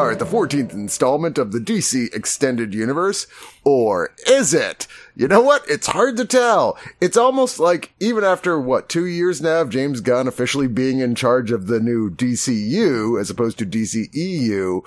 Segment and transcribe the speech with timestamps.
[0.00, 3.26] Are at the 14th installment of the DC Extended Universe.
[3.64, 4.86] Or is it?
[5.14, 5.62] You know what?
[5.68, 6.78] It's hard to tell.
[7.00, 11.14] It's almost like even after, what, two years now of James Gunn officially being in
[11.14, 14.82] charge of the new DCU as opposed to DCEU,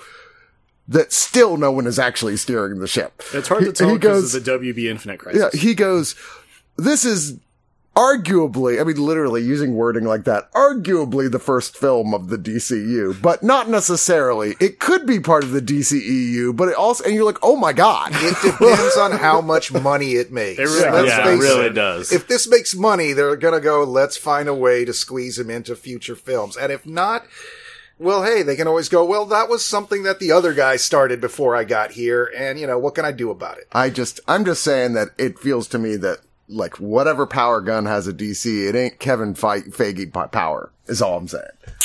[0.88, 3.22] that still no one is actually steering the ship.
[3.32, 5.54] It's hard to tell he because goes- of the WB Infinite crisis.
[5.54, 6.16] Yeah, he goes,
[6.76, 7.38] this is
[7.94, 13.20] arguably, I mean, literally using wording like that, arguably the first film of the DCU,
[13.22, 14.54] but not necessarily.
[14.60, 17.72] It could be part of the DCEU, but it also, and you're like, oh my
[17.72, 18.10] God.
[18.14, 20.58] It depends on how much money it makes.
[20.58, 21.74] It really- Let's yeah, it really it.
[21.74, 22.12] does.
[22.12, 25.74] If this makes money, they're gonna go, let's find a way to squeeze him into
[25.76, 26.56] future films.
[26.56, 27.26] And if not,
[27.98, 31.20] well, hey, they can always go, well, that was something that the other guy started
[31.20, 33.64] before I got here, and you know, what can I do about it?
[33.72, 37.86] I just, I'm just saying that it feels to me that like whatever power Gunn
[37.86, 41.44] has a DC, it ain't Kevin Fe- Feige power is all I'm saying.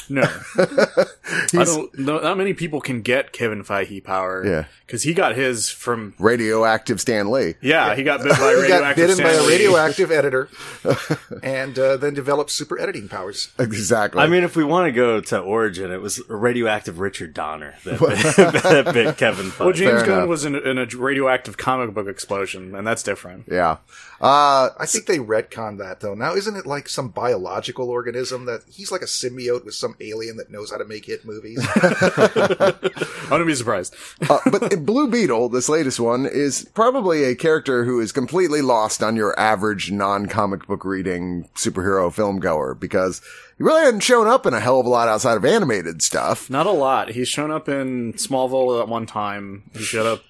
[0.10, 0.24] No,
[0.58, 2.00] I don't.
[2.00, 4.46] No, not many people can get Kevin Feige power.
[4.46, 4.66] Yeah.
[4.86, 6.16] because he got his from.
[6.20, 7.56] Radioactive Stan Lee.
[7.62, 9.08] Yeah, he got bit by He got radioactive.
[9.08, 9.50] bitten by a Lee.
[9.50, 10.50] radioactive editor,
[11.44, 13.50] and uh, then developed super editing powers.
[13.60, 14.22] Exactly.
[14.22, 18.00] I mean, if we want to go to origin, it was radioactive Richard Donner that,
[18.00, 19.60] bit, that bit Kevin Feige.
[19.60, 20.30] Well, James Fair Gunn enough.
[20.30, 23.46] was in, in a radioactive comic book explosion, and that's different.
[23.52, 23.78] yeah.
[24.22, 26.14] Uh, I think they retconned that though.
[26.14, 30.38] Now, isn't it like some biological organism that he's like a symbiote with some alien
[30.38, 31.60] that knows how to make hit movies?
[31.76, 33.96] I wouldn't be surprised.
[34.30, 39.04] Uh, but Blue Beetle, this latest one, is probably a character who is completely lost
[39.04, 43.22] on your average non-comic book reading superhero film goer because
[43.58, 46.50] he really hadn't shown up in a hell of a lot outside of animated stuff.
[46.50, 47.10] Not a lot.
[47.10, 49.70] He's shown up in Smallville at one time.
[49.74, 50.24] He showed up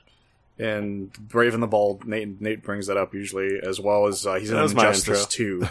[0.58, 2.06] in Brave and the Bold.
[2.06, 5.26] Nate Nate brings that up usually, as well as uh, he's in That was Injustice
[5.26, 5.68] too.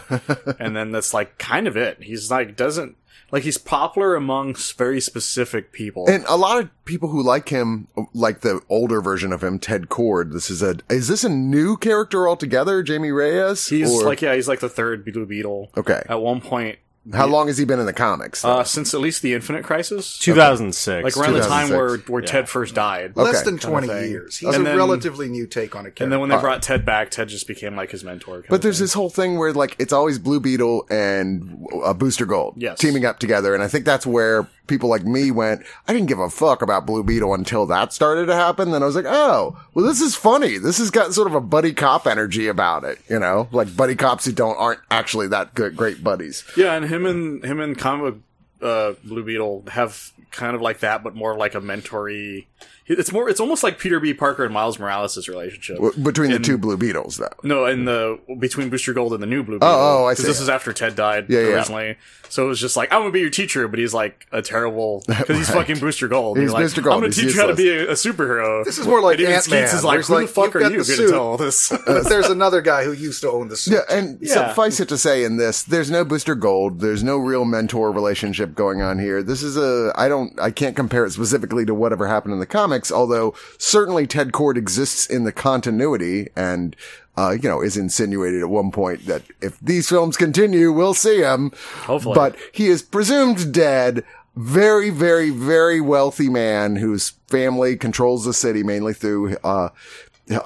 [0.59, 2.01] and then that's like kind of it.
[2.01, 2.97] He's like doesn't
[3.31, 6.05] like he's popular amongst very specific people.
[6.09, 9.89] And a lot of people who like him, like the older version of him, Ted
[9.89, 10.33] Kord.
[10.33, 12.81] This is a, is this a new character altogether?
[12.83, 13.67] Jamie Reyes?
[13.67, 15.71] he's Or- like yeah, he's like the third Blue Beetle.
[15.77, 16.01] Okay.
[16.09, 16.79] At one point,
[17.13, 18.43] how long has he been in the comics?
[18.45, 21.03] uh, since at least the Infinite Crisis, 2006.
[21.03, 22.09] like around the time where 2006.
[22.09, 23.15] where Ted first died.
[23.15, 23.45] Less Okay.
[23.45, 24.11] than Kind of 20 thing.
[24.11, 24.37] years.
[24.37, 26.03] He's And a then- relatively new take on a character.
[26.03, 28.35] And then when they brought Ted back, Ted just became like his mentor.
[28.35, 28.83] kind But of there's thing.
[28.85, 32.77] this whole thing where like it's always Blue Beetle and uh, Booster Gold Yes.
[32.79, 35.63] teaming up together, and I think that's where people like me went.
[35.87, 38.71] I didn't give a fuck about Blue Beetle until that started to happen.
[38.71, 40.57] Then I was like, oh, well, this is funny.
[40.57, 43.95] This has got sort of a buddy cop energy about it, you know, like buddy
[43.95, 46.45] cops who don't aren't actually that good, great buddies.
[46.55, 48.15] Yeah, and him and him and comic
[48.61, 52.45] uh, Blue Beetle have kind of like that, but more like a mentory.
[52.91, 53.29] It's more.
[53.29, 54.15] It's almost like Peter B.
[54.15, 55.75] Parker and Miles Morales' relationship.
[55.75, 57.29] W- Between the two Blue Beetles, though.
[57.43, 59.69] No, in the between Booster Gold and the new Blue Beetle.
[59.71, 60.27] oh, I 'Cause see.
[60.27, 61.45] This is after Ted died Yeah, yeah.
[61.49, 61.97] originally,
[62.29, 65.03] so it was just like I'm gonna be your teacher, but he's like a terrible
[65.07, 65.59] because he's Right.
[65.59, 66.39] fucking Booster Gold.
[66.39, 68.65] He's like, Booster Gold, I'm gonna he's teach you how to be a, a superhero.
[68.65, 69.63] This is more like And even Ant-Man.
[69.65, 71.69] Is like, There's who the like, fuck you've are you the to tell all this?
[71.85, 73.75] but there's another guy who used to own the suit.
[73.75, 74.33] Yeah, and Yeah.
[74.33, 76.79] suffice it to say in this, there's no Booster Gold.
[76.79, 79.23] There's no real mentor relationship going on here.
[79.23, 82.45] This is a, I don't, I can't compare it specifically to whatever happened in the
[82.45, 86.75] comics, although certainly Ted Kord exists in the continuity and,
[87.17, 91.21] uh, you know, is insinuated at one point that if these films continue, we'll see
[91.21, 91.51] him.
[91.83, 92.15] Hopefully.
[92.15, 94.03] But he is presumed dead.
[94.35, 99.69] Very, very, very wealthy man whose family controls the city mainly through, uh,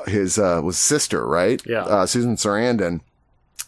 [0.08, 1.62] his, uh, was sister, right?
[1.66, 1.84] Yeah.
[1.84, 3.02] Uh, Susan Sarandon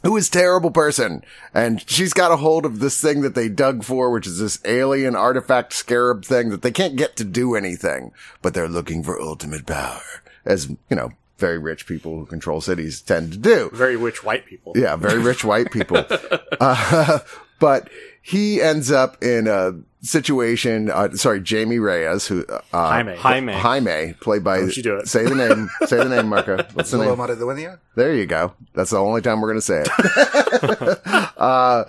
[0.06, 1.24] who is a terrible person.
[1.54, 4.60] And she's got a hold of this thing that they dug for, which is this
[4.63, 8.12] alien artifact scarab thing that they can't get to do anything,
[8.42, 10.04] but they're looking for ultimate power,
[10.46, 13.69] as, you know, very rich people who control cities tend to do.
[13.74, 14.74] Very rich white people.
[14.75, 16.06] Yeah, very rich white people.
[16.60, 17.19] uh,
[17.60, 17.90] but
[18.25, 20.89] he ends up in a situation.
[20.89, 23.16] Uh, sorry, Jamie Reyes, who uh, Jaime.
[23.16, 23.54] Jaime.
[23.54, 24.57] Jaime, played by.
[24.57, 25.07] Don't you do it.
[25.07, 25.69] Say the name.
[25.86, 26.57] say the name, Marco.
[26.74, 27.19] What's the Hello, name?
[27.19, 27.80] Macedonia.
[27.94, 28.54] There you go.
[28.74, 31.31] That's the only time we're going to say it.
[31.38, 31.83] uh,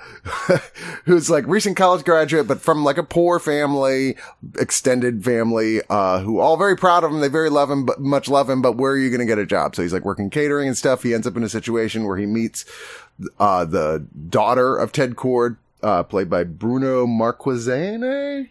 [1.06, 4.18] who's like recent college graduate, but from like a poor family,
[4.58, 7.20] extended family, uh, who all very proud of him.
[7.20, 8.60] They very love him, but much love him.
[8.60, 9.74] But where are you going to get a job?
[9.74, 11.02] So he's like working catering and stuff.
[11.02, 12.66] He ends up in a situation where he meets,
[13.40, 18.48] uh, the daughter of Ted Kord, uh, played by Bruno Marquezine.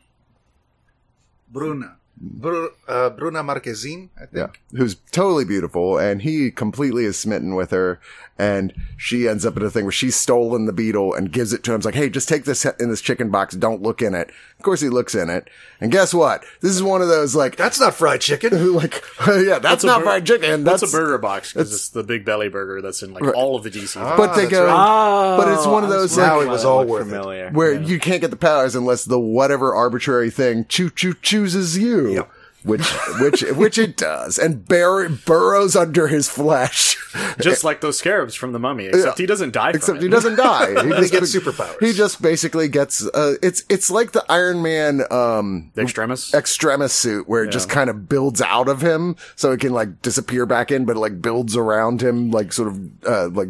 [1.47, 1.97] Bruna.
[2.17, 4.59] Bru- uh, Bruna Marquezine, I think.
[4.71, 4.77] Yeah.
[4.79, 7.99] Who's totally beautiful and he completely is smitten with her
[8.37, 11.63] and she ends up in a thing where she's stolen the beetle and gives it
[11.63, 11.77] to him.
[11.77, 13.55] It's like, Hey, just take this in this chicken box.
[13.55, 14.29] Don't look in it.
[14.57, 15.49] Of course he looks in it.
[15.81, 16.43] And guess what?
[16.61, 18.73] This is one of those like, That's not fried chicken.
[18.73, 20.63] like, yeah, that's, a not bur- fried chicken.
[20.63, 23.55] That's, That's, a burger box because it's the big belly burger that's in like all
[23.57, 23.95] of the DC.
[24.01, 25.37] Ah, But they go, right.
[25.37, 27.09] but it's one of those Now like, it was all worth it.
[27.11, 27.51] familiar.
[27.51, 32.04] where you can't get the powers unless the whatever arbitrary thing choo choo chooses you.
[32.13, 32.29] Yep.
[32.65, 32.89] Which,
[33.19, 36.97] which, which it does, and bur- burrows under his flesh.
[37.39, 39.23] Just like those scarabs from the Mummy, except Yeah.
[39.23, 39.71] he doesn't die.
[39.71, 40.03] From Except it.
[40.03, 40.69] he doesn't die.
[40.83, 41.79] He They just get be- superpowers.
[41.79, 43.05] He just basically gets.
[43.07, 46.33] Uh, it's it's like the Iron Man um, The extremis.
[46.33, 50.01] extremis suit, where it just kind of builds out of him, so it can like
[50.01, 53.49] disappear back in, but it like builds around him, like sort of uh, like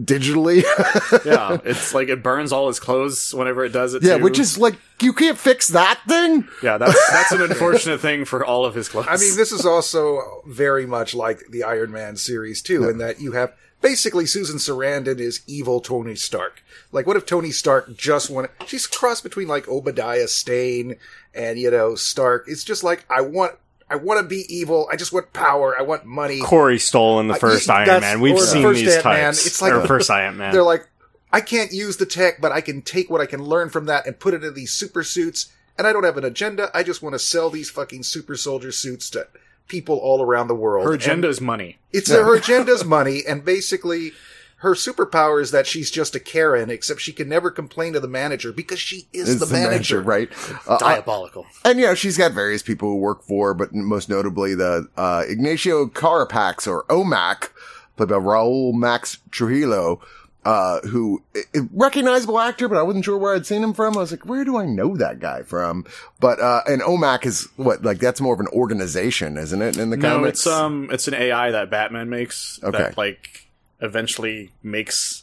[0.00, 0.62] digitally.
[1.24, 4.02] yeah, it's like it burns all his clothes whenever it does it.
[4.02, 4.24] yeah, too.
[4.24, 6.46] which is like you can't fix that thing.
[6.62, 9.06] yeah, that's that's an unfortunate thing for all of his clothes.
[9.08, 13.20] I mean, this is also very much like the Iron Man series too, in that
[13.20, 16.62] you have basically Susan Sarandon is evil Tony Stark.
[16.92, 18.50] Like, what if Tony Stark just wanted?
[18.66, 20.96] She's crossed between like Obadiah Stane
[21.34, 22.44] and you know Stark.
[22.46, 23.54] It's just like I want,
[23.90, 24.88] I want to be evil.
[24.92, 25.74] I just want power.
[25.76, 26.40] I want money.
[26.40, 28.20] Corey Stoll in the Uh, first y- Iron Man.
[28.20, 29.14] We've or the seen first these Ant-Man.
[29.24, 29.46] types.
[29.46, 30.52] It's like- or first Iron Man.
[30.52, 30.86] They're like,
[31.32, 34.06] I can't use the tech, but I can take what I can learn from that
[34.06, 35.48] and put it in these super suits.
[35.76, 36.70] And I don't have an agenda.
[36.72, 39.26] I just want to sell these fucking super soldier suits to
[39.66, 40.86] people all around the world.
[40.86, 41.78] her agenda is money.
[41.92, 44.12] it's her agenda's money, and basically
[44.58, 48.08] her superpower is that she's just a Karen, except she can never complain to the
[48.08, 50.00] manager because she is Is the, manager.
[50.00, 50.30] right?
[50.66, 51.46] Uh, I- Diabolical.
[51.64, 55.24] and you know she's got various people who work for, but most notably the uh,
[55.28, 57.50] Ignacio Carapax or OMAC,
[57.96, 60.00] played by Raoul Max Trujillo.
[60.44, 61.22] Uh, who
[61.54, 63.96] a recognizable actor, but I wasn't sure where I'd seen him from.
[63.96, 65.86] I was like, where do I know that guy from?
[66.20, 69.78] But, uh, and OMAC is what, like, that's more of an organization, isn't it?
[69.78, 70.02] In the comics?
[70.02, 70.38] No, comics?
[70.40, 72.76] it's um, it's an AI that Batman makes Okay.
[72.76, 73.48] that like
[73.80, 75.22] eventually makes.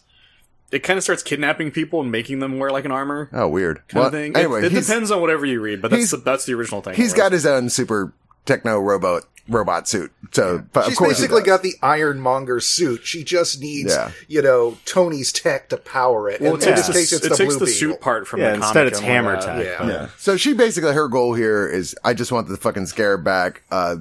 [0.71, 3.81] It kind of starts kidnapping people and making them wear like an armor oh, weird.
[3.89, 4.35] kind Well, of thing.
[4.37, 6.93] Anyway, it, it depends on whatever you read, but that's the, that's the original thing.
[6.95, 8.13] He's got his own super
[8.45, 10.11] techno robot robot suit.
[10.31, 13.05] So, but of She's course, basically got the Ironmonger suit.
[13.05, 14.11] She just needs, Yeah.
[14.29, 16.39] you know, Tony's tech to power it.
[16.39, 17.79] Well, and it in takes, this the, case, it's it the takes blue the beetle.
[17.91, 19.45] suit part from yeah, the instead comic it's hammer that.
[19.45, 19.65] tech.
[19.65, 19.75] Yeah.
[19.79, 20.07] but- Yeah.
[20.17, 23.63] So she basically her goal here is I just want the fucking scarab back.
[23.71, 23.97] Uh,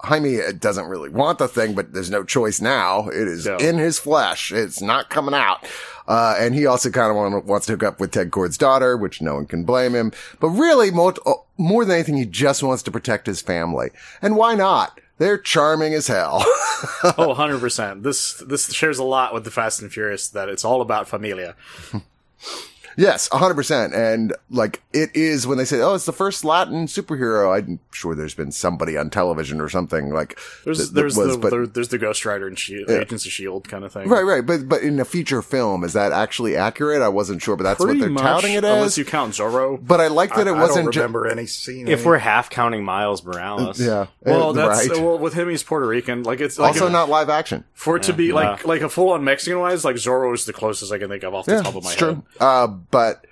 [0.00, 3.08] Jaime doesn't really want the thing, but there's no choice now.
[3.08, 3.58] It is Yeah.
[3.58, 4.52] in his flesh.
[4.52, 5.64] It's not coming out.
[6.08, 8.96] Uh, and he also kind of want, wants to hook up with Ted Kord's daughter,
[8.96, 10.12] which no one can blame him.
[10.40, 11.14] But really, more,
[11.56, 13.90] more than anything, he just wants to protect his family.
[14.22, 15.00] And why not?
[15.18, 16.44] They're charming as hell.
[17.02, 18.02] Oh, 100%.
[18.02, 21.56] This this shares a lot with the Fast and Furious that it's all about familia.
[22.96, 23.94] Yes, hundred percent.
[23.94, 28.14] And like it is when they say, "Oh, it's the first Latin superhero." I'm sure
[28.14, 31.50] there's been somebody on television or something like There's that- that there's was, the but-
[31.50, 34.08] there- there's the Ghost Rider and Shield, Agents of Shield kind of thing.
[34.08, 34.44] right, right.
[34.44, 37.02] But but in a feature film, is that actually accurate?
[37.02, 38.72] I wasn't sure, but that's Pretty what they're much, touting it as.
[38.72, 38.98] unless as.
[38.98, 39.78] you count Zorro.
[39.86, 40.86] but I like that I, it wasn't.
[40.86, 41.88] don't ju- remember any scene.
[41.88, 44.06] If any- we're half counting Miles Morales, yeah.
[44.22, 44.98] Well, Uh, that's right.
[45.02, 45.48] well with him.
[45.50, 46.22] He's Puerto Rican.
[46.22, 47.64] Like it's like also if- not live action.
[47.74, 48.66] for it to be like Yeah.
[48.68, 49.84] like a full on Mexican wise.
[49.84, 51.90] Like Zorro is the closest I can think of off the Yeah, top of my
[51.92, 52.06] it's head.
[52.14, 52.22] true.
[52.40, 53.26] Uh, but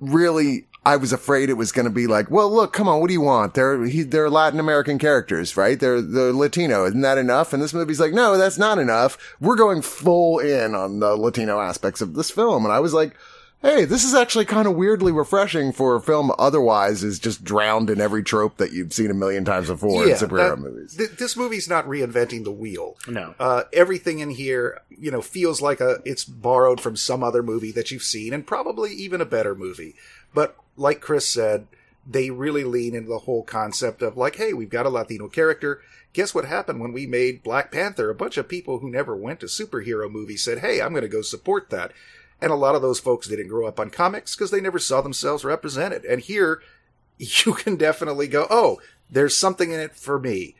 [0.00, 3.08] really, I was afraid it was going to be like, well, look, come on, what
[3.08, 3.54] do you want?
[3.54, 5.78] They're he, they're Latin American characters, right?
[5.78, 6.86] They're they're Latino.
[6.86, 7.52] Isn't that enough?
[7.52, 9.18] And this movie's like, no, that's not enough.
[9.40, 13.14] We're going full in on the Latino aspects of this film, and I was like.
[13.62, 17.90] Hey, this is actually kind of weirdly refreshing for a film otherwise is just drowned
[17.90, 20.94] in every trope that you've seen a million times before in superhero that- movies.
[20.96, 22.96] th- this movie's not reinventing the wheel.
[23.06, 23.34] No.
[23.38, 27.72] Uh, everything in here, you know, feels like a it's borrowed from some other movie
[27.72, 29.94] that you've seen, and probably even a better movie.
[30.32, 31.66] But like Chris said,
[32.08, 35.82] they really lean into the whole concept of like, hey, we've got a Latino character.
[36.14, 38.08] Guess what happened when we made Black Panther?
[38.08, 41.08] A bunch of people who never went to superhero movies said, hey, I'm going to
[41.08, 41.92] go support that.
[42.42, 45.00] And a lot of those folks didn't grow up on comics because they never saw
[45.00, 46.04] themselves represented.
[46.04, 46.62] And here,
[47.18, 48.80] you can definitely go, oh,
[49.10, 50.56] there's something in it for me.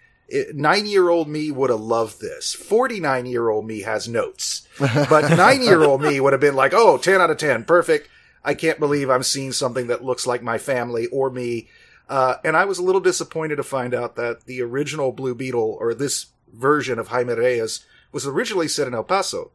[0.55, 2.55] Nine year old me would have loved this.
[2.55, 4.67] 49 year old me has notes.
[4.79, 8.09] But nine year old me would have been like, oh, 10 out of 10, perfect.
[8.45, 11.69] I can't believe I'm seeing something that looks like my family or me.
[12.09, 15.77] Uh, and I was a little disappointed to find out that the original Blue Beetle,
[15.79, 19.53] or this version of Jaime Reyes, was originally set in El Paso.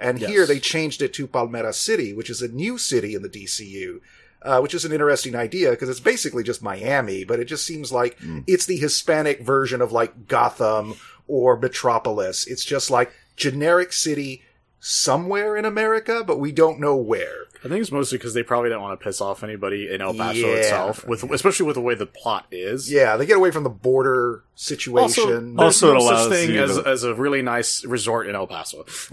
[0.00, 0.30] And Yes.
[0.30, 4.00] here they changed it to Palmera City, which is a new city in the DCU,
[4.42, 7.90] uh, which is an interesting idea because it's basically just Miami, but it just seems
[7.92, 10.94] like it's the Hispanic version of like Gotham
[11.26, 12.46] or Metropolis.
[12.46, 14.42] It's just like generic city
[14.86, 17.44] somewhere in America, but we don't know where.
[17.64, 20.12] I think it's mostly because they probably didn't want to piss off anybody in El
[20.12, 20.56] Paso Yeah.
[20.56, 22.92] itself, with especially with the way the plot is.
[22.92, 25.56] Yeah, they get away from the border situation.
[25.56, 28.26] there's Also, it no allows such thing you as, to- as a really nice resort
[28.28, 28.84] in El Paso.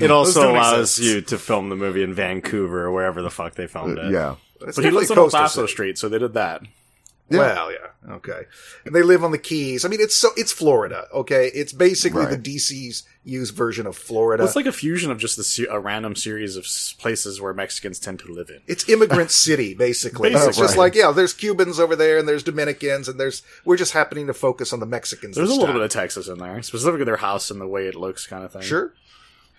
[0.00, 3.54] It also don't allows you to film the movie in Vancouver or wherever the fuck
[3.56, 4.12] they filmed uh, it.
[4.12, 4.36] yeah.
[4.62, 5.72] It's But he lives definitely on El Paso city.
[5.72, 6.62] Street, so they did that.
[7.28, 7.38] Yeah.
[7.40, 8.42] Well, yeah, okay.
[8.84, 9.84] And they live on the Keys.
[9.84, 11.06] I mean, it's so it's Florida.
[11.12, 12.30] Okay, it's basically Right.
[12.42, 14.42] the DC's used version of Florida.
[14.42, 17.52] Well, it's like a fusion of just the, a random series of s- places where
[17.52, 18.60] Mexicans tend to live in.
[18.66, 20.30] It's immigrant city, basically.
[20.30, 20.48] Basically.
[20.48, 20.78] It's just Right.
[20.84, 24.34] like, yeah, there's Cubans over there and there's Dominicans and there's, we're just happening to
[24.34, 25.34] focus on the Mexicans.
[25.34, 25.76] There's a this little time.
[25.76, 28.52] bit of Texas in there, specifically their house and the way it looks, kind of
[28.52, 28.62] thing.
[28.62, 28.94] Sure.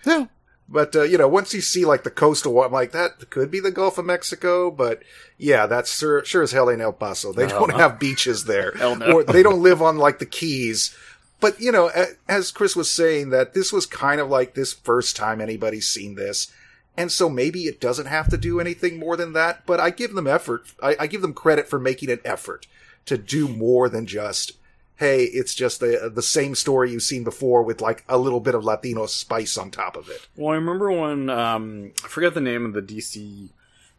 [0.06, 0.26] Yeah.
[0.68, 3.50] But, uh, you know, once you see like the coastal, one, I'm like, that could
[3.50, 5.02] be the Gulf of Mexico, but
[5.38, 7.32] yeah, that's sure, sure as hell in El Paso.
[7.32, 8.72] They don't have beaches there.
[8.76, 9.12] Hell no.
[9.12, 10.94] Or they don't live on like the Keys.
[11.40, 11.90] But, you know,
[12.28, 16.16] as Chris was saying, that this was kind of like this first time anybody's seen
[16.16, 16.52] this.
[16.98, 20.14] And so maybe it doesn't have to do anything more than that, but I give
[20.14, 20.64] them effort.
[20.82, 22.66] I, I give them credit for making an effort
[23.06, 24.57] to do more than just,
[24.98, 28.54] hey, it's just the the same story you've seen before with like a little bit
[28.54, 30.28] of Latino spice on top of it.
[30.36, 33.48] Well, I remember when um, I forget the name of the DC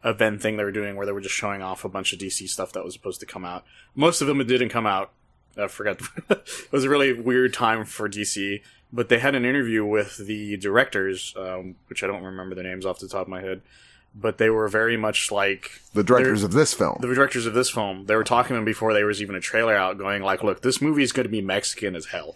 [0.04, 2.48] event thing they were doing, where they were just showing off a bunch of DC
[2.48, 3.66] stuff that was supposed to come out.
[3.96, 5.12] Most of them didn't come out.
[5.58, 6.00] I forgot.
[6.30, 8.62] it was a really weird time for DC,
[8.94, 12.86] but they had an interview with the directors, um, which I don't remember the names
[12.86, 13.62] off the top of my head.
[14.16, 16.98] But they were very much like The directors of this film.
[17.00, 19.40] the directors of this film, they were talking to them before there was even a
[19.40, 22.36] trailer out, going like, "Look, this movie is going to be Mexican as hell.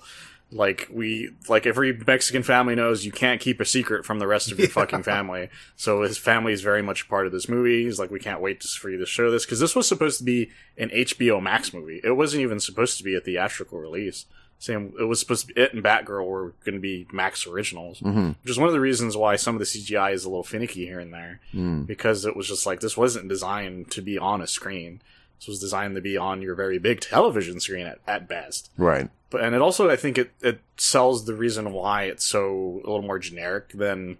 [0.52, 4.52] Like we, like every Mexican family knows, you can't keep a secret from the rest
[4.52, 5.50] of your fucking family.
[5.76, 7.86] So his family is very much a part of this movie.
[7.86, 10.20] He's like, we can't wait to, for you to show this because this was supposed
[10.20, 12.02] to be an HBO Max movie.
[12.04, 14.26] It wasn't even supposed to be a theatrical release.
[14.64, 18.00] Same, it was supposed to be it and Batgirl were going to be Max originals,
[18.00, 18.28] mm-hmm.
[18.42, 20.86] which is one of the reasons why some of the CGI is a little finicky
[20.86, 21.86] here and there mm.
[21.86, 25.02] because it was just like this wasn't designed to be on a screen.
[25.38, 28.72] This was designed to be on your very big television screen at, at best.
[28.78, 29.10] Right.
[29.30, 32.88] But and it also I think it, it sells the reason why it's so a
[32.88, 34.18] little more generic than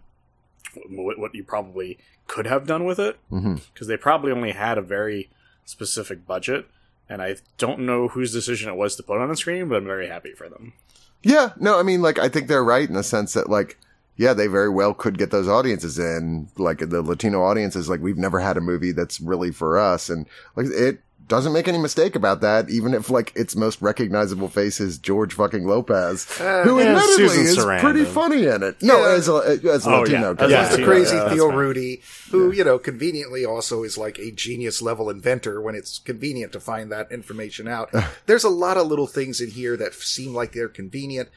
[0.90, 1.98] what, what you probably
[2.28, 3.56] could have done with it mm-hmm.
[3.74, 5.30] because they probably only had a very
[5.64, 6.66] specific budget.
[7.10, 9.86] And I don't know whose decision it was to put on the screen, but I'm
[9.86, 10.74] very happy for them.
[11.22, 13.78] Yeah, no, I mean, like, I think they're right in the sense that, like,
[14.16, 17.90] yeah, they very well could get those audiences in, like the Latino audiences.
[17.90, 21.68] Like, we've never had a movie that's really for us, and like it doesn't make
[21.68, 22.70] any mistake about that.
[22.70, 27.28] Even if like its most recognizable face is George fucking Lopez, uh, who yeah, admittedly
[27.30, 27.80] Susan is Sarandon.
[27.80, 28.82] pretty funny in it.
[28.82, 29.14] No, Yeah.
[29.16, 29.34] as a
[29.72, 30.44] as a Oh, Latino, yeah.
[30.46, 31.48] As Yeah, the crazy Theo.
[31.52, 32.02] Rudy,
[32.32, 36.60] who you know conveniently also is like a genius level inventor when it's convenient to
[36.60, 37.90] find that information out.
[38.26, 41.30] There's a lot of little things in here that seem like they're convenient.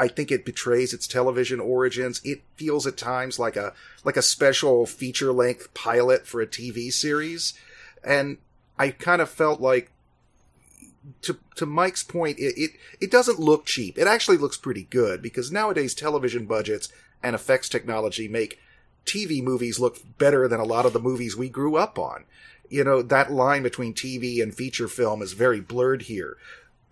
[0.00, 2.20] I think it betrays its television origins.
[2.24, 3.72] It feels at times like a
[4.04, 7.52] like a special feature length pilot for a TV series,
[8.04, 8.38] and
[8.78, 9.90] I kind of felt like
[11.22, 12.70] to to Mike's point, it, it
[13.00, 13.98] it doesn't look cheap.
[13.98, 16.88] It actually looks pretty good because nowadays television budgets
[17.22, 18.60] and effects technology make
[19.04, 22.24] TV movies look better than a lot of the movies we grew up on.
[22.68, 26.36] You know, that line between TV and feature film is very blurred here.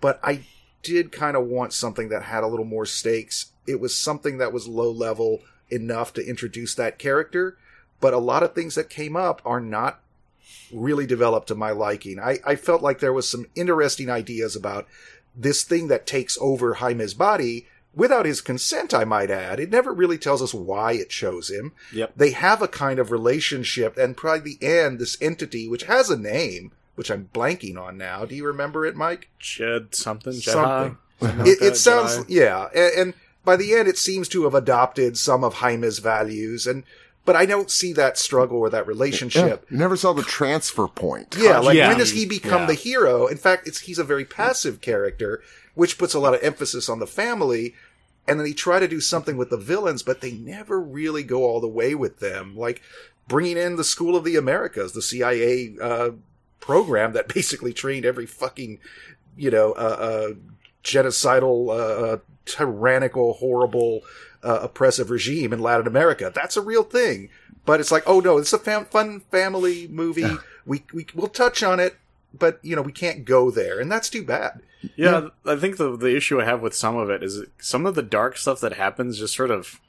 [0.00, 0.45] But I
[0.83, 3.52] did kind of want something that had a little more stakes.
[3.66, 7.59] It was something that was low level enough to introduce that character,
[8.00, 10.00] but a lot of things that came up are not
[10.73, 12.19] really developed to my liking.
[12.19, 14.87] I, I felt like there was some interesting ideas about
[15.35, 19.59] this thing that takes over Jaime's body without his consent, I might add.
[19.59, 21.73] It never really tells us why it chose him.
[21.93, 22.12] Yep.
[22.15, 26.19] They have a kind of relationship, and probably the end, this entity, which has a
[26.19, 28.25] name, which I'm blanking on now.
[28.26, 29.31] Do you remember it, Mike?
[29.38, 30.53] Jed something, Jedi?
[30.53, 30.99] Something.
[31.21, 32.25] Something It, it sounds, Jedi.
[32.29, 36.67] yeah, and, and by the end, it seems to have adopted some of Jaime's values,
[36.67, 36.85] and
[37.26, 39.66] but I don't see that struggle or that Yeah, relationship.
[39.71, 41.37] you never saw the transfer point.
[41.38, 41.88] Yeah, like Yeah.
[41.88, 42.66] when does he become Yeah.
[42.68, 43.26] the hero?
[43.26, 45.42] In fact, it's he's a very passive character,
[45.75, 47.75] which puts a lot of emphasis on the family.
[48.28, 51.45] And then he try to do something with the villains, but they never really go
[51.45, 52.56] all the way with them.
[52.56, 52.80] Like
[53.28, 56.11] bringing in the School of the Americas, the CIA uh,
[56.61, 58.78] program that basically trained every fucking,
[59.37, 60.28] you know, uh, uh,
[60.83, 64.00] genocidal, uh, tyrannical, horrible,
[64.47, 66.31] uh, oppressive regime in Latin America.
[66.33, 67.29] That's a real thing.
[67.65, 70.37] But it's like, oh no, it's a fam- fun family movie.
[70.65, 71.97] We, we, we'll touch on it,
[72.33, 73.81] but you know, we can't go there.
[73.81, 74.61] And that's too bad.
[74.95, 77.97] Yeah, I think the the issue I have with some of it is some of
[77.97, 79.81] the dark stuff that happens just sort of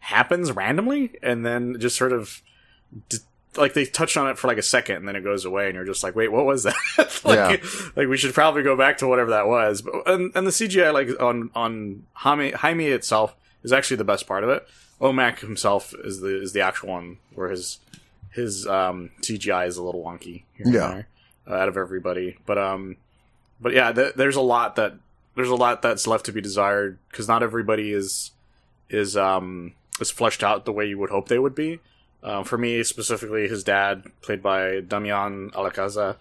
[0.00, 2.42] happens randomly, and then just sort of
[3.08, 3.18] d-
[3.56, 5.76] like they touch on it for like a second, and then it goes away, and
[5.76, 6.74] you're just like, wait, what was that?
[7.24, 7.62] like,
[7.96, 9.80] like we should probably go back to whatever that was.
[9.80, 13.34] But and, and the CGI like on on Jaime, Jaime itself
[13.64, 14.66] is actually the best part of it.
[15.00, 17.78] Omac himself is the is the actual one where his
[18.30, 20.72] his um, CGI is a little wonky here Yeah.
[20.88, 21.08] there,
[21.48, 22.36] uh, out of everybody.
[22.46, 22.96] But um,
[23.60, 24.94] but yeah, th- there's a lot that
[25.34, 28.30] there's a lot that's left to be desired because not everybody is
[28.90, 31.80] is um is fleshed out the way you would hope they would be.
[32.22, 36.16] Uh, for me specifically, his dad, played by Damian Alcázar,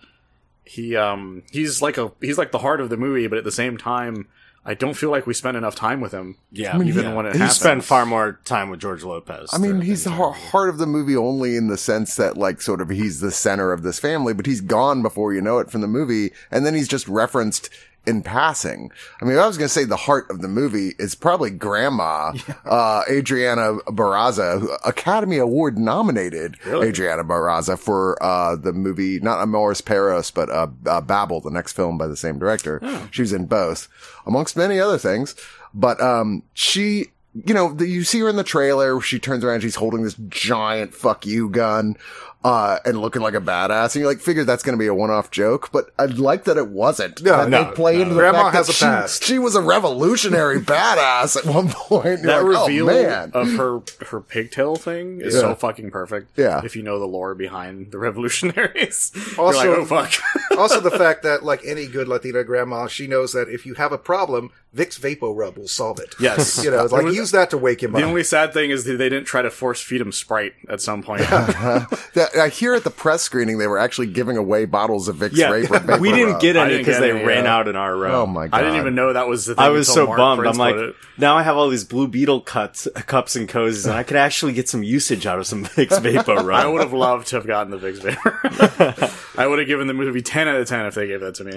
[0.66, 3.52] he um he's like a he's like the heart of the movie, but at the
[3.52, 4.28] same time,
[4.66, 6.38] I don't feel like we spent enough time with him.
[6.52, 7.14] Yeah, even yeah.
[7.14, 9.50] when it he spent far more time with George Lopez.
[9.52, 10.52] I mean, he's the the har- entire movie.
[10.52, 13.74] heart of the movie only in the sense that, like, sort of he's the center
[13.74, 16.76] of this family, but he's gone before you know it from the movie, and then
[16.76, 17.70] he's just referenced
[18.06, 18.92] in passing.
[19.22, 22.34] I mean, I was going to say the heart of the movie is probably Grandma,
[22.66, 29.82] uh, Adriana Barraza, who- Academy Award nominated Adriana Barraza for uh, the movie, not Amores
[29.82, 32.82] Perros, but uh, uh, Babel, the next film by the same director.
[33.12, 33.88] She was in both,
[34.26, 35.36] amongst many other things.
[35.74, 37.08] But um, she
[37.46, 39.02] you know, the, you see her in the trailer.
[39.02, 39.62] She turns around.
[39.62, 41.96] She's holding this giant "fuck you" gun,
[42.44, 43.96] uh, and looking like a badass.
[43.96, 46.58] And you like figure that's going to be a one-off joke, but I like that
[46.58, 47.22] it wasn't.
[47.24, 48.02] No, that no, they play no.
[48.04, 49.24] into the Grandma fact has that a she, past.
[49.24, 52.06] She was a revolutionary badass at one point.
[52.06, 53.32] You're that like, reveal oh, man.
[53.34, 55.42] of her her pigtail thing is Yeah.
[55.42, 56.38] so fucking perfect.
[56.38, 56.62] Yeah.
[56.64, 60.12] if you know the lore behind the revolutionaries, Also- you're like, oh fuck.
[60.58, 63.92] also, the fact that, like any good Latina grandma, she knows that if you have
[63.92, 66.16] a problem, Vicks Vapo Rub will solve it.
[66.20, 68.02] yes, You know, like was- use that to wake him The up.
[68.04, 70.82] The only sad thing is that they didn't try to force feed him Sprite at
[70.82, 71.22] some point.
[71.22, 75.36] That, I hear at the press screening they were actually giving away bottles of Vicks
[75.36, 75.80] Yeah, Vapor.
[75.80, 78.22] Vapor we didn't get any because they any, ran out in our row.
[78.22, 78.58] Oh my god!
[78.58, 79.64] I didn't even know that was the thing.
[79.64, 80.40] I was until so Mark bummed.
[80.42, 80.96] Prince I'm like, it.
[81.18, 84.54] now I have all these Blue Beetle cuts, cups and cozies, and I could actually
[84.54, 87.72] get some usage out of some Vicks Vapor I would have loved to have gotten
[87.72, 89.12] the Vicks Vapor.
[89.42, 91.44] I would have given the movie ten out of ten if they gave that to
[91.44, 91.54] me.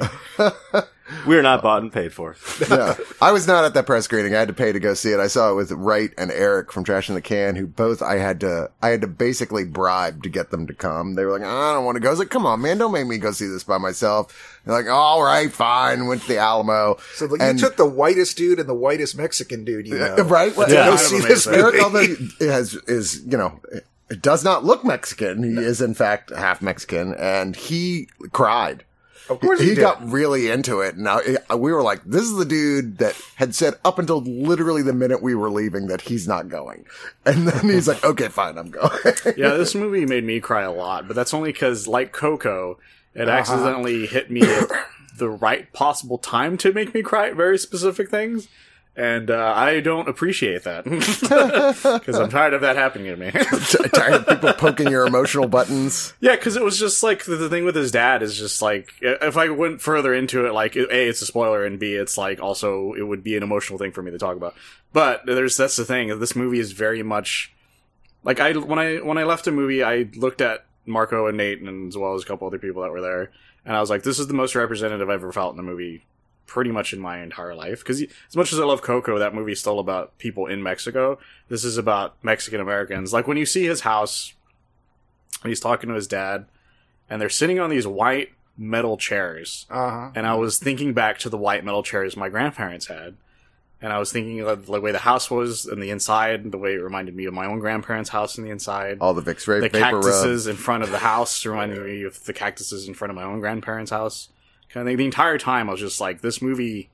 [1.27, 2.37] We are not bought and paid for.
[2.71, 2.97] yeah.
[3.23, 4.35] I was not at that press screening.
[4.35, 5.21] I had to pay to go see it.
[5.21, 8.17] I saw it with Wright and Eric from Trash in the Can, who both I
[8.19, 11.15] had to I had to basically bribe to get them to come.
[11.15, 12.09] They were like, I don't want to go.
[12.09, 14.61] I was like, come on, man, don't make me go see this by myself.
[14.65, 16.07] They're like, all right, fine.
[16.07, 16.97] Went to the Alamo.
[17.15, 20.17] so like, And- you took the whitest dude and the whitest Mexican dude you know.
[20.25, 20.57] right?
[20.57, 20.87] Well, Yeah.
[20.87, 21.47] go Kind see this.
[21.47, 21.65] amazing.
[21.65, 23.61] Eric, although he has is you know.
[24.09, 25.43] It does not look Mexican.
[25.43, 28.85] He is in fact half Mexican, and he cried.
[29.29, 30.97] Of course he he got really into it.
[30.97, 31.21] Now
[31.57, 35.23] we were like, "This is the dude that had said up until literally the minute
[35.23, 36.85] we were leaving that he's not going,"
[37.25, 38.91] and then he's like, "Okay, fine, I'm going."
[39.37, 42.79] Yeah, this movie made me cry a lot, but that's only because, like Coco,
[43.15, 43.31] it uh-huh.
[43.31, 44.69] accidentally hit me at
[45.19, 48.49] the right possible time to make me cry at very specific things.
[48.97, 50.85] And uh, I don't appreciate that
[52.01, 53.31] because I'm tired of that happening to me.
[53.93, 56.15] Tired of people poking your emotional buttons.
[56.21, 58.95] Yeah, because it was just like the, the thing with his dad is just like
[59.03, 62.41] if I went further into it, like a it's a spoiler and b it's like
[62.41, 64.55] also it would be an emotional thing for me to talk about.
[64.95, 66.19] But there's that's the thing.
[66.19, 67.53] This movie is very much
[68.25, 71.61] like I when I when I left a movie, I looked at Marco and Nate
[71.61, 73.31] and as well as a couple other people that were there,
[73.67, 76.05] and I was like, this is the most representative I've ever felt in a movie.
[76.47, 79.53] Pretty much in my entire life, because as much as I love Coco, that movie
[79.53, 81.19] is still about people in Mexico.
[81.49, 83.13] This is about Mexican Americans.
[83.13, 84.33] Like when you see his house,
[85.43, 86.47] and he's talking to his dad,
[87.11, 89.67] and they're sitting on these white metal chairs.
[89.71, 90.11] Uh-huh.
[90.15, 93.17] And I was thinking back to the white metal chairs my grandparents had.
[93.83, 96.75] And I was thinking of the way the house was and the inside, the way
[96.75, 98.99] it reminded me of my own grandparents' house in the inside.
[99.01, 100.05] All the Vicks Va- the Vapor Rub.
[100.05, 103.23] cactuses in front of the house reminded me of the cactuses in front of my
[103.23, 104.31] own grandparents' house.
[104.69, 104.97] Kind of thing.
[104.97, 106.91] The entire time I was just like, this movie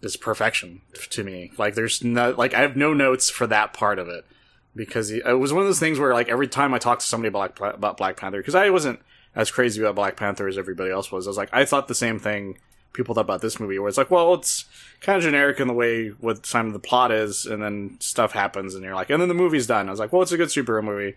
[0.00, 1.52] is perfection to me.
[1.56, 4.26] Like, there's no, like, I have no notes for that part of it
[4.74, 7.28] because it was one of those things where, like, every time I talked to somebody
[7.28, 9.00] about, about Black Panther, because I wasn't
[9.34, 11.94] as crazy about Black Panther as everybody else was, I was like, I thought the
[11.94, 12.58] same thing
[12.92, 14.64] people thought about this movie, where it's like, well, it's
[15.00, 18.32] kind of generic in the way what some of the plot is, and then stuff
[18.32, 19.88] happens, and you're like, and then the movie's done.
[19.88, 21.14] I was like, well, it's a good superhero movie,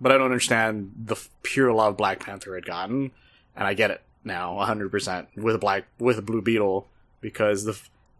[0.00, 3.10] but I don't understand the pure love Black Panther had gotten,
[3.56, 6.86] and I get it now, 100% with a Black with a Blue Beetle
[7.20, 7.78] because the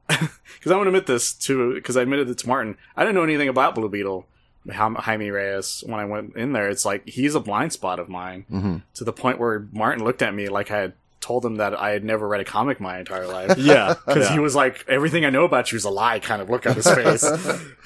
[0.08, 0.28] because
[0.66, 2.76] I'm gonna admit this to because I admitted it to Martin.
[2.96, 4.26] I didn't know anything about Blue Beetle.
[4.70, 5.82] Jaime Jaime Reyes.
[5.86, 8.76] When I went in there, it's like he's a blind spot of mine Mm-hmm.
[8.94, 11.90] to the point where Martin looked at me like I had told him that I
[11.90, 13.54] had never read a comic my entire life.
[13.58, 14.32] Yeah, Because yeah.
[14.32, 16.74] he was like, everything I know about you is a lie kind of look on
[16.74, 17.22] his face.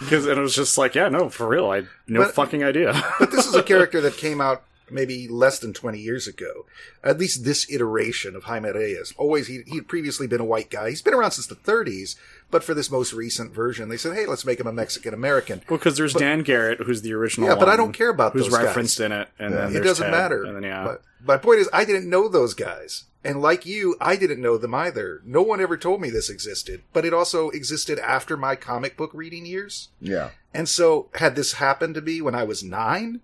[0.01, 2.93] Because and it was just like, yeah, no, for real, I no But- fucking idea.
[3.19, 6.67] but this is a character that came out maybe less than 20 years ago.
[7.03, 9.13] At least this iteration of Jaime Reyes.
[9.17, 10.91] Always, he, he'd previously been a white guy.
[10.91, 12.17] He's been around since the 30s,
[12.51, 15.63] but for this most recent version, they said, hey, let's make him a Mexican American.
[15.69, 17.49] Well, because there's Dan Garrett, who's the original.
[17.49, 18.65] Yeah, but I don't care about who's those guys.
[18.67, 20.45] referenced in it, and then It doesn't Ted, matter.
[20.45, 23.05] And then yeah, But my point is, I didn't know those guys.
[23.25, 25.21] And like you, I didn't know them either.
[25.25, 29.11] No one ever told me this existed, but it also existed after my comic book
[29.13, 29.89] reading years.
[30.01, 30.31] Yeah.
[30.55, 33.21] And so, had this happened to me when I was nine,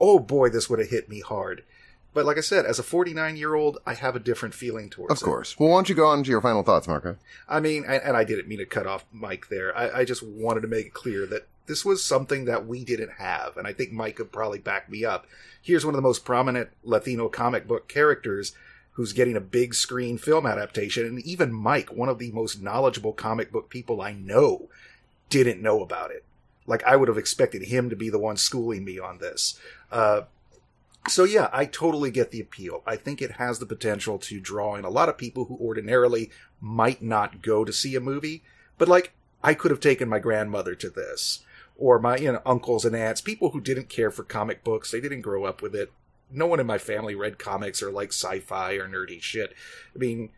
[0.00, 1.62] oh boy, this would have hit me hard.
[2.12, 5.12] But like I said, as a 49 year old, I have a different feeling towards
[5.12, 5.24] Of it.
[5.24, 5.58] course.
[5.58, 7.16] Well, why don't you go on to your final thoughts, Marco?
[7.48, 9.76] I mean, and, and I didn't mean to cut off Mike there.
[9.76, 13.12] I, I just wanted to make it clear that this was something that we didn't
[13.18, 15.26] have, and I think Mike could probably back me up.
[15.62, 18.52] Here's one of the most prominent Latino comic book characters
[18.94, 23.12] who's getting a big screen film adaptation, and even Mike, one of the most knowledgeable
[23.12, 24.68] comic book people I know,
[25.28, 26.24] didn't know about it.
[26.70, 29.58] Like I would have expected him to be the one schooling me on this.
[29.90, 30.22] Uh,
[31.08, 32.82] so yeah, I totally get the appeal.
[32.86, 36.30] I think it has the potential to draw in a lot of people who ordinarily
[36.60, 38.44] might not go to see a movie,
[38.78, 41.40] but like I could have taken my grandmother to this
[41.76, 45.00] or my you know uncles and aunts, people who didn't care for comic books, they
[45.00, 45.90] didn't grow up with it.
[46.30, 49.54] No one in my family read comics or like sci-fi or nerdy shit.
[49.92, 50.30] I mean,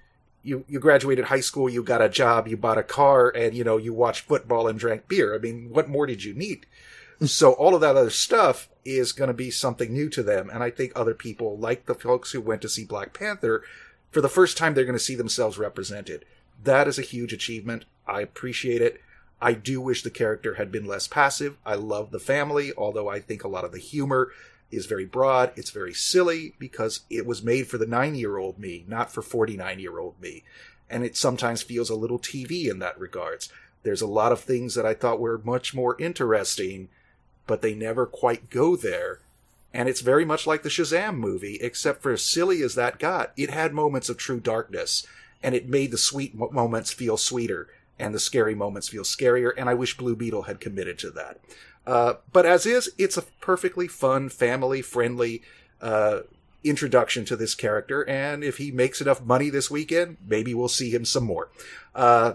[0.43, 3.65] you you graduated high school, you got a job, you bought a car, and you
[3.65, 5.35] know you watched football and drank beer.
[5.35, 6.67] I mean, what more did you need?
[7.19, 7.27] Hmm.
[7.27, 10.63] So all of that other stuff is going to be something new to them, and
[10.63, 13.63] I think other people, like the folks who went to see Black Panther,
[14.11, 16.25] for the first time they're going to see themselves represented.
[16.63, 17.85] That is a huge achievement.
[18.07, 19.01] I appreciate it.
[19.41, 21.57] I do wish the character had been less passive.
[21.67, 24.31] I love the family, although I think a lot of the humor
[24.73, 25.53] is very broad.
[25.57, 29.23] It's very silly because it was made for the nine year old me, not for
[29.23, 30.43] 49 year old me.
[30.91, 33.51] And it sometimes feels a little TV in that regards.
[33.83, 36.89] There's a lot of things that I thought were much more interesting,
[37.47, 39.21] but they never quite go there.
[39.75, 43.33] And it's very much like the Shazam movie, except for as silly as that got,
[43.37, 45.07] it had moments of true darkness,
[45.43, 49.53] and it made the sweet moments feel sweeter and the scary moments feel scarier.
[49.57, 51.39] And I wish Blue Beetle had committed to that.
[51.87, 55.43] Uh, but as is, it's a perfectly fun, family friendly
[55.81, 56.21] uh,
[56.63, 58.09] introduction to this character.
[58.09, 61.51] And if he makes enough money this weekend, maybe we'll see him some more.
[61.95, 62.35] Uh,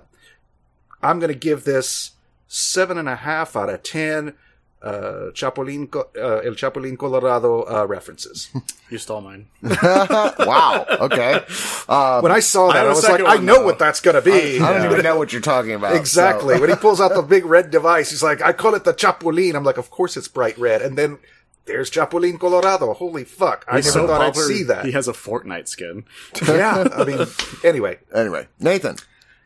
[1.01, 2.11] I'm going to give this
[2.47, 4.33] seven and a half out of ten.
[4.79, 8.49] Uh, Chapulín, Co- uh, El Chapulín Colorado uh, references.
[8.91, 9.47] you stole mine.
[9.61, 10.85] wow.
[11.01, 11.41] Okay.
[11.89, 13.65] Uh, When I saw that, I, I, a was like, second I know though.
[13.65, 14.59] what that's going to be.
[14.59, 15.95] I don't even know what you're talking about.
[15.95, 16.55] Exactly.
[16.55, 18.93] so- when he pulls out the big red device, he's like, I call it the
[18.93, 19.55] Chapulín.
[19.55, 20.81] I'm like, of course it's bright red.
[20.83, 21.17] And then
[21.65, 22.93] there's Chapulín Colorado.
[22.93, 23.65] Holy fuck.
[23.67, 24.85] I never so thought I'd see that.
[24.85, 26.05] He has a Fortnite skin.
[26.47, 26.87] yeah.
[26.95, 27.25] I mean,
[27.63, 27.97] anyway.
[28.13, 28.97] Anyway, Nathan,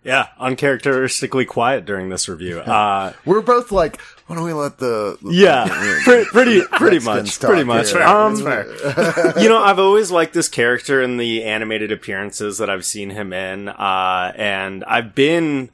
[0.04, 2.60] Yeah, uncharacteristically quiet during this review.
[2.60, 5.68] Uh, we're both like, why don't we let the yeah,
[6.04, 7.92] pre- pretty, pretty much, talk pretty much.
[7.92, 8.02] here.
[8.02, 8.66] Um, fair.
[9.40, 13.32] you know, I've always liked this character in the animated appearances that I've seen him
[13.32, 15.70] in, uh, and I've been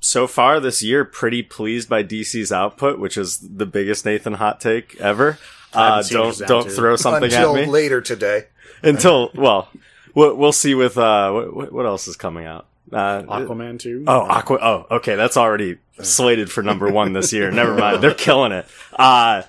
[0.00, 4.60] so far this year pretty pleased by DC's output, which is the biggest Nathan hot
[4.60, 5.38] take ever.
[5.72, 6.70] Uh, don't don't too.
[6.70, 8.46] throw something Until at me until later today.
[8.82, 9.68] until well,
[10.16, 12.66] we'll, we'll see with uh, what, what else is coming out.
[12.92, 14.04] Uh, Aquaman too.
[14.06, 14.58] Oh, Aqua.
[14.60, 15.14] Oh, okay.
[15.14, 17.50] That's already slated for number one this year.
[17.50, 18.00] Never mind.
[18.02, 18.66] They're killing it.
[18.92, 19.42] Uh,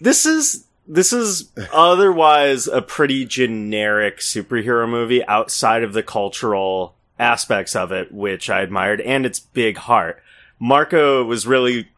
[0.00, 7.74] this is, this is otherwise a pretty generic superhero movie outside of the cultural aspects
[7.74, 10.22] of it, which I admired, and its big heart.
[10.58, 11.88] Marco was really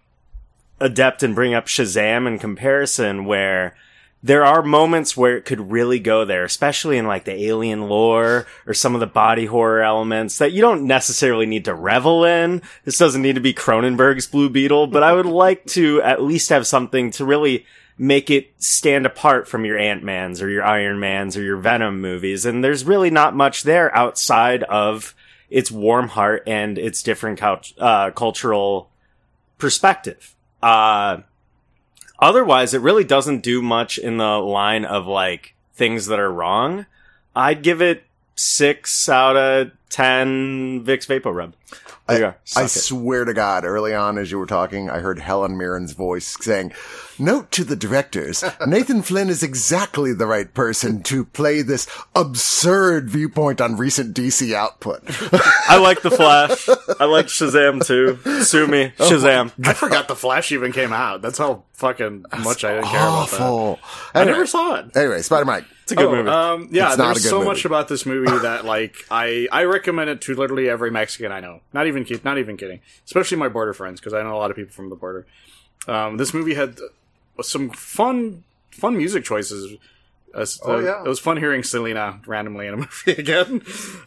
[0.81, 3.75] adept in bringing up Shazam in comparison, where
[4.23, 8.47] there are moments where it could really go there, especially in like the alien lore
[8.67, 12.63] or some of the body horror elements that you don't necessarily need to revel in.
[12.85, 16.49] This doesn't need to be Cronenberg's Blue Beetle, but I would like to at least
[16.49, 17.65] have something to really
[17.97, 22.45] make it stand apart from your Ant-Mans or your Iron Mans or your Venom movies.
[22.45, 25.15] And there's really not much there outside of
[25.51, 28.91] its warm heart and its different cult- uh, cultural
[29.59, 30.35] perspective.
[30.63, 31.19] Uh,
[32.19, 36.87] otherwise, it really doesn't do much in the line of like things that are wrong.
[37.35, 38.05] I'd give it
[38.35, 41.55] six out of 10 Vicks Vapor Rub.
[42.09, 42.35] There you go.
[42.57, 46.37] I swear to God, early on as you were talking, I heard Helen Mirren's voice
[46.41, 46.73] saying,
[47.19, 53.11] Note to the directors, Nathan Flynn is exactly the right person to play this absurd
[53.11, 55.03] viewpoint on recent DC output.
[55.69, 56.69] I like The Flash.
[56.99, 58.19] I like Shazam too.
[58.43, 58.93] Sue me.
[58.99, 59.53] Oh, Shazam.
[59.67, 61.21] I forgot the Flash even came out.
[61.21, 63.41] That's how fucking much I didn't care about that.
[63.41, 63.79] Awful.
[64.15, 64.97] I never saw it.
[64.97, 65.65] anyway Spider Mike.
[65.85, 66.29] It's a good Oh, movie.
[66.29, 67.49] Um, yeah, there's so movie.
[67.49, 71.41] much about this movie that like I I recommend it to literally every Mexican I
[71.41, 71.61] know.
[71.73, 72.81] Not even not even kidding.
[73.07, 75.27] Especially my border friends because I know a lot of people from the border.
[75.87, 76.79] Um, this movie had
[77.41, 79.75] some fun fun music choices.
[80.35, 81.03] Uh, Oh, uh, yeah.
[81.05, 83.63] it was fun hearing Selena randomly in a movie again.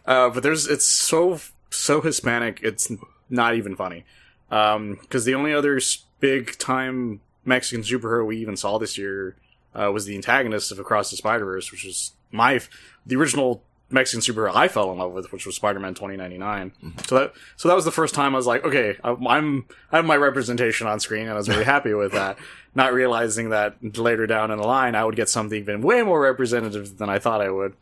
[0.05, 1.39] Uh, but there's it's so
[1.71, 2.59] so Hispanic.
[2.61, 2.91] It's
[3.29, 4.05] not even funny.
[4.49, 5.79] Because the only other
[6.19, 9.35] big time Mexican superhero we even saw this year
[9.73, 12.59] uh, was the antagonist of Across the Spider Verse, which was my
[13.05, 16.37] the original Mexican superhero I fell in love with, which was Spider Man twenty ninety
[16.37, 16.71] nine.
[17.07, 19.97] So that so that was the first time I was like, okay, I'm I'm- I
[19.97, 22.37] have my representation on screen, and I was very happy with that.
[22.73, 26.21] Not realizing that later down in the line, I would get something even way more
[26.21, 27.73] representative than I thought I would.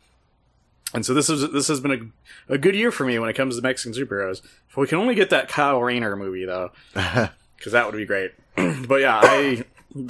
[0.92, 2.12] And so this is this has been
[2.48, 4.42] a, a good year for me when it comes to Mexican superheroes.
[4.68, 8.32] If we can only get that Kyle Rayner movie though, because that would be great.
[8.88, 9.64] but yeah, I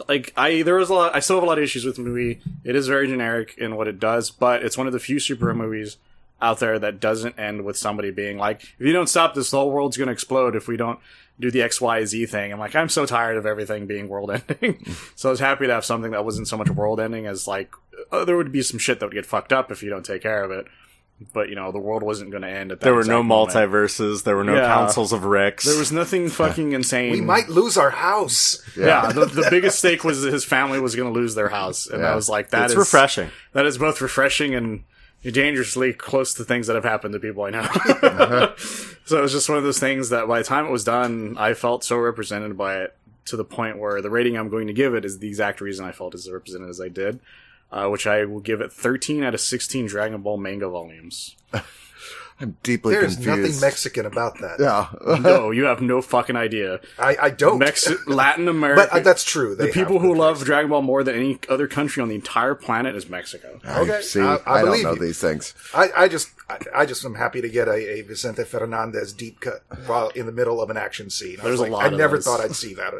[0.08, 1.14] like I there was a lot.
[1.14, 2.40] I still have a lot of issues with the movie.
[2.64, 5.56] It is very generic in what it does, but it's one of the few superhero
[5.56, 5.96] movies
[6.42, 9.58] out there that doesn't end with somebody being like, "If you don't stop this, the
[9.58, 10.98] whole world's going to explode." If we don't
[11.38, 14.30] do the X Y Z thing, I'm like, I'm so tired of everything being world
[14.30, 14.84] ending.
[15.16, 17.72] so I was happy to have something that wasn't so much world ending as like
[18.12, 20.22] uh, there would be some shit that would get fucked up if you don't take
[20.22, 20.66] care of it.
[21.34, 22.84] But you know, the world wasn't going to end at that.
[22.84, 23.54] there were no moment.
[23.54, 24.22] multiverses.
[24.24, 24.66] There were no Yeah.
[24.74, 25.64] councils of Ricks.
[25.66, 27.12] There was nothing fucking insane.
[27.12, 28.62] We might lose our house.
[28.76, 31.86] Yeah, the, the biggest stake was that his family was going to lose their house,
[31.86, 33.28] and I was like, that it's is- refreshing.
[33.52, 34.84] That is both refreshing and
[35.22, 37.60] dangerously close to things that have happened to people I know.
[37.60, 38.54] Uh-huh.
[39.04, 41.36] so it was just one of those things that by the time it was done,
[41.38, 44.72] I felt so represented by it to the point where the rating I'm going to
[44.72, 47.20] give it is the exact reason I felt as represented as I did,
[47.72, 51.36] uh, which I will give it 13 out of 16 Dragon Ball manga volumes.
[52.42, 53.42] I'm deeply There's confused.
[53.42, 54.56] nothing Mexican about that.
[54.58, 55.18] yeah.
[55.20, 56.80] no, you have no fucking idea.
[56.98, 57.60] I, I don't.
[57.60, 58.88] Mexi- Latin America.
[58.90, 59.54] but uh, that's true.
[59.54, 62.14] They the people who good love Dragon Ball more than any other country on the
[62.14, 63.60] entire planet is Mexico.
[63.62, 65.00] Okay, See, I- I I, don't believe know you.
[65.00, 65.52] these things.
[65.74, 69.40] I, I just, I, I just am happy to get a, a Vicente Fernandez deep
[69.40, 71.38] cut while in the middle of an action scene.
[71.40, 72.24] I There's was a lot I of never those.
[72.24, 72.94] thought I'd see that.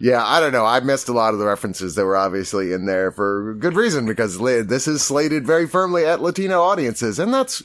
[0.00, 0.66] Yeah, I don't know.
[0.66, 4.06] I missed a lot of the references that were obviously in there for good reason
[4.06, 7.62] because this is slated very firmly at Latino audiences, and that's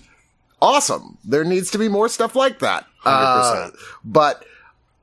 [0.61, 1.17] awesome.
[1.25, 2.85] There needs to be more stuff like that.
[3.03, 3.69] Uh,
[4.03, 4.45] but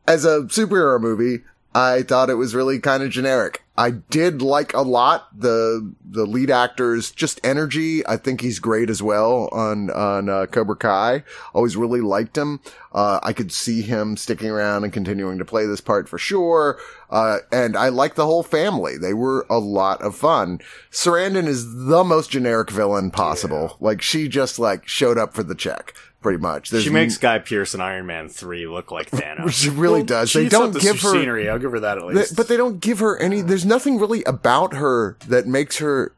[0.07, 1.43] as a superhero movie,
[1.77, 3.63] I thought it was really kind of generic.
[3.77, 8.07] I did like a lot the the lead actor's just energy.
[8.07, 11.23] I think he's great as well on on uh, Cobra Kai.
[11.53, 12.61] Always really liked him.
[12.93, 16.79] Uh, I could see him sticking around and continuing to play this part for sure.
[17.11, 18.97] Uh, and I like the whole family.
[18.97, 20.61] They were a lot of fun.
[20.91, 23.77] Sarandon is the most generic villain possible.
[23.81, 26.71] Like she just like showed up for the check, pretty much.
[26.71, 29.53] There's She makes Guy Pearce in Iron Man 3 look like Thanos.
[29.53, 30.31] she really does.
[30.31, 31.49] She They eats don't give her scenery.
[31.49, 32.37] I'll give her that at Th- least.
[32.37, 33.41] but they don't give her any.
[33.43, 36.13] There's nothing really about her that makes her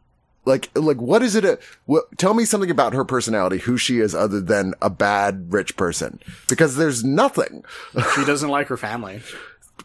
[0.44, 1.44] like like what is it?
[1.44, 5.52] A, what, tell me something about her personality, who she is, other than a bad
[5.52, 6.20] rich person.
[6.48, 7.64] Because there's nothing.
[8.14, 9.20] she doesn't like her family.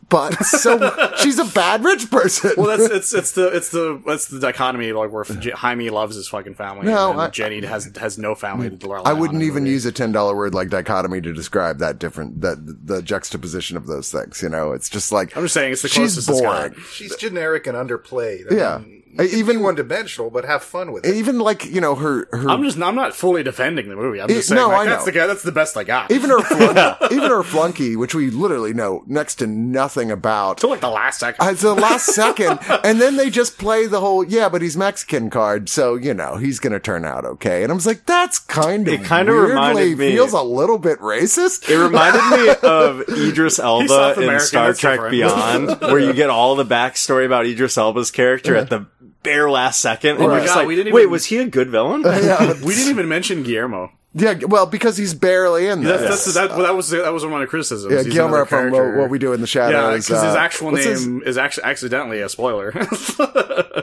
[0.09, 2.51] But so she's a bad rich person.
[2.57, 6.15] Well, that's it's it's the it's the it's the dichotomy like where J- Jaime loves
[6.15, 6.85] his fucking family.
[6.87, 9.91] No, and I- Jenny has has no family to rely I wouldn't even use a
[9.91, 14.41] ten dollar word like dichotomy to describe that different that the juxtaposition of those things.
[14.43, 16.73] You know, it's just like I'm just saying it's the she's closest it's boring.
[16.73, 16.79] got.
[16.91, 18.51] She's generic and underplayed.
[18.51, 18.77] I Yeah.
[18.79, 21.15] mean, I- you can even- one dimensional, but have fun with it.
[21.15, 24.19] Even like you know her her I'm just I'm not fully defending the movie.
[24.21, 25.05] I'm just Eh, saying no, like, I that's know.
[25.05, 26.11] the guy that's the best I got.
[26.11, 30.57] even her flunky, even her flunky, which we literally know next to nothing about.
[30.57, 31.45] Till like the last second.
[31.45, 34.75] Uh, It's the last second, and then they just play the whole "yeah, but he's
[34.75, 37.63] Mexican" card, so you know he's gonna turn out okay.
[37.63, 40.77] And I was like, that's kind of It kinda weirdly reminded me- feels a little
[40.79, 41.69] bit racist.
[41.69, 45.11] It reminded me of Idris Elba in American, Star Trek different.
[45.11, 48.85] Beyond, where you get all the backstory about Idris Elba's character at the
[49.23, 50.17] bare last second.
[50.17, 51.69] And Oh my you're just God, like, we didn't wait, even- was he a good
[51.69, 52.01] villain?
[52.05, 53.91] yeah, we didn't even mention Guillermo.
[54.15, 55.97] Yeah, well, because he's barely in there.
[55.97, 57.91] That's, that's that, well, that was that was one of the criticisms.
[57.93, 58.97] yeah, He's Gilmer from uh.
[58.97, 59.73] What We Do in the Shadows.
[59.73, 62.71] Yeah, because his uh, actual what's his- name is actually accidentally a spoiler.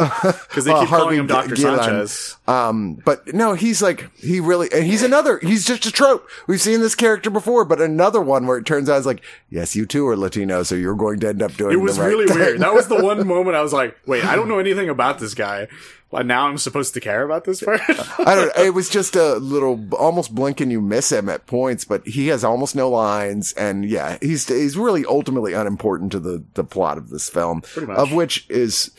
[0.00, 1.56] Because they Uh, keep Harvey calling him Doctor.
[1.56, 2.36] Sanchez.
[2.48, 6.26] Um, but no, he's like, he really, and he's another, he's just a trope.
[6.46, 9.76] We've seen this character before, but another one where it turns out it's like, yes,
[9.76, 12.06] you too are Latino, so you're going to end up doing It It was right
[12.06, 12.38] really thing.
[12.38, 12.60] weird.
[12.60, 15.34] That was the one moment I was like, wait, I don't know anything about this
[15.34, 15.68] guy.
[16.10, 17.80] Well, now I'm supposed to care about this part.
[17.88, 18.56] I don't.
[18.56, 22.28] It was just a little, almost blink and you miss him at points, but he
[22.28, 26.98] has almost no lines, and yeah, he's he's really ultimately unimportant to the the plot
[26.98, 27.96] of this film, much.
[27.96, 28.90] of which is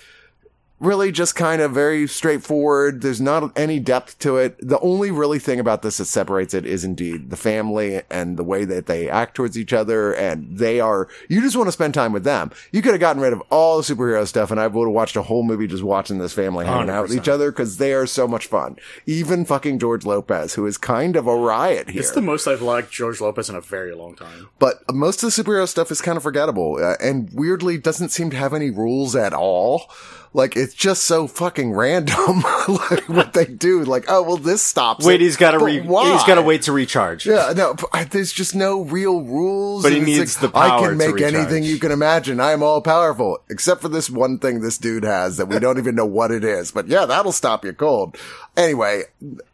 [0.81, 3.01] really just kind of very straightforward.
[3.01, 4.57] There's not any depth to it.
[4.59, 8.43] The only really thing about this that separates it is indeed the family and the
[8.43, 10.11] way that they act towards each other.
[10.11, 12.51] And they are, you just want to spend time with them.
[12.71, 15.15] You could have gotten rid of all the superhero stuff and I would have watched
[15.15, 18.07] a whole movie just watching this family hanging out with each other because they are
[18.07, 18.77] so much fun.
[19.05, 22.01] Even fucking George Lopez, who is kind of a riot here.
[22.01, 24.49] it's the most I've liked George Lopez in a very long time.
[24.57, 28.31] but most of the superhero stuff is kind of forgettable uh, and weirdly doesn't seem
[28.31, 29.91] to have any rules at all.
[30.33, 32.15] Like it's just so fucking random,
[32.67, 33.83] like what they do.
[33.83, 35.05] Like, oh well, this stops.
[35.05, 36.13] Wait, it, he's got to re- why?
[36.13, 37.25] he's got to wait to recharge.
[37.25, 39.83] Yeah, no, but I- there's just no real rules.
[39.83, 42.39] But he needs like, the I power can to make anything you can imagine.
[42.39, 45.77] I am all powerful, except for this one thing this dude has that we don't
[45.77, 46.71] even know what it is.
[46.71, 48.15] But yeah, that'll stop you cold.
[48.55, 49.03] Anyway,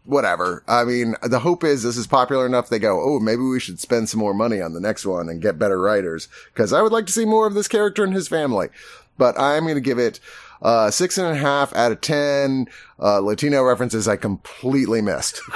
[0.06, 0.64] whatever.
[0.68, 2.70] I mean, the hope is this is popular enough.
[2.70, 5.42] They go, oh, maybe we should spend some more money on the next one and
[5.42, 8.28] get better writers because I would like to see more of this character and his
[8.28, 8.68] family.
[9.18, 10.20] But I'm going to give it.
[10.62, 12.68] Uh, six and a half out of ten.
[13.00, 15.42] Uh, Latino references I completely missed.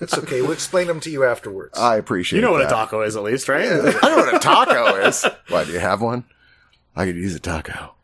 [0.00, 0.42] It's okay.
[0.42, 1.78] We'll explain them to you afterwards.
[1.78, 3.66] I appreciate You know what a taco is, at least, right?
[3.66, 5.24] I know what a taco is.
[5.48, 6.24] Why, do you have one?
[6.94, 7.95] I could use a taco.